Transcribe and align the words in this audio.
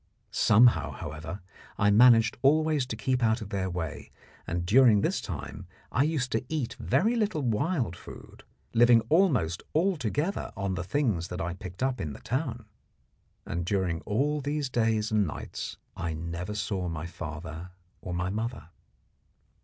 Somehow, 0.31 0.93
however, 0.93 1.41
I 1.77 1.91
managed 1.91 2.35
always 2.41 2.87
to 2.87 2.95
keep 2.95 3.21
out 3.21 3.39
of 3.39 3.49
their 3.49 3.69
way, 3.69 4.09
and 4.47 4.65
during 4.65 5.01
this 5.01 5.21
time 5.21 5.67
I 5.91 6.01
used 6.05 6.31
to 6.31 6.43
eat 6.49 6.73
very 6.79 7.15
little 7.15 7.43
wild 7.43 7.95
food, 7.95 8.43
living 8.73 9.01
almost 9.09 9.61
altogether 9.75 10.51
on 10.57 10.73
the 10.73 10.83
things 10.83 11.27
that 11.27 11.39
I 11.39 11.53
picked 11.53 11.83
up 11.83 12.01
in 12.01 12.13
the 12.13 12.19
town. 12.19 12.65
And 13.45 13.63
during 13.63 14.01
all 14.01 14.41
these 14.41 14.69
days 14.69 15.11
and 15.11 15.27
nights 15.27 15.77
I 15.95 16.13
never 16.15 16.55
saw 16.55 16.89
my 16.89 17.05
father 17.05 17.69
or 18.01 18.11
my 18.15 18.31
mother. 18.31 18.69